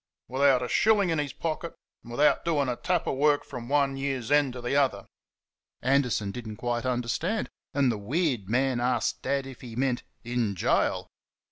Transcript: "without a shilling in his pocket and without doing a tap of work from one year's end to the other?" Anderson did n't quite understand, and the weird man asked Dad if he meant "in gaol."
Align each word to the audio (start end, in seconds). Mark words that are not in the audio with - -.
"without 0.27 0.63
a 0.63 0.67
shilling 0.67 1.11
in 1.11 1.19
his 1.19 1.31
pocket 1.31 1.75
and 2.01 2.09
without 2.11 2.43
doing 2.43 2.67
a 2.67 2.75
tap 2.75 3.05
of 3.05 3.15
work 3.17 3.43
from 3.45 3.69
one 3.69 3.95
year's 3.95 4.31
end 4.31 4.51
to 4.53 4.59
the 4.59 4.75
other?" 4.75 5.05
Anderson 5.83 6.31
did 6.31 6.47
n't 6.47 6.57
quite 6.57 6.87
understand, 6.87 7.51
and 7.75 7.91
the 7.91 7.99
weird 7.99 8.49
man 8.49 8.79
asked 8.79 9.21
Dad 9.21 9.45
if 9.45 9.61
he 9.61 9.75
meant 9.75 10.01
"in 10.23 10.55
gaol." 10.55 11.07